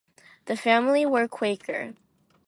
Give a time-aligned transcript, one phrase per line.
[0.45, 1.93] The family were Quaker.